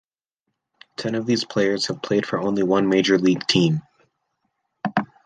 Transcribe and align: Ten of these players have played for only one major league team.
Ten 0.97 1.13
of 1.13 1.27
these 1.27 1.45
players 1.45 1.85
have 1.85 2.01
played 2.01 2.25
for 2.25 2.39
only 2.39 2.63
one 2.63 2.89
major 2.89 3.19
league 3.19 3.45
team. 3.45 3.83